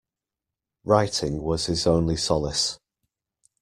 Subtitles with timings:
[0.83, 2.79] Writing was his only solace